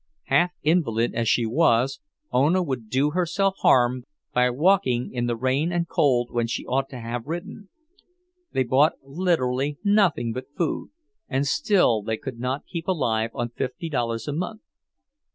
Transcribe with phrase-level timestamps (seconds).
[0.23, 1.99] Half invalid as she was,
[2.33, 6.89] Ona would do herself harm by walking in the rain and cold when she ought
[6.89, 7.69] to have ridden;
[8.51, 14.27] they bought literally nothing but food—and still they could not keep alive on fifty dollars
[14.27, 14.61] a month.